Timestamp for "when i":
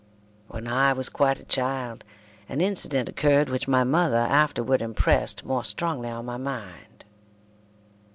0.47-0.93